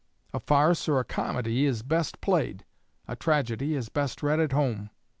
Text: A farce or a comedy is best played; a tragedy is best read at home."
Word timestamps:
A 0.33 0.39
farce 0.39 0.87
or 0.89 0.99
a 0.99 1.05
comedy 1.05 1.67
is 1.67 1.83
best 1.83 2.21
played; 2.21 2.65
a 3.07 3.15
tragedy 3.15 3.75
is 3.75 3.89
best 3.89 4.23
read 4.23 4.39
at 4.39 4.51
home." 4.51 4.89